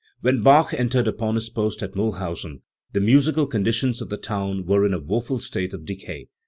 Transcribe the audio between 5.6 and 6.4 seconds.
of decay.